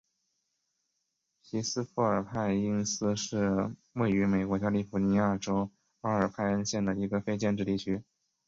[1.43, 8.01] 皮斯富尔派因斯是位于美国加利福尼亚州阿尔派恩县的一个非建制地区。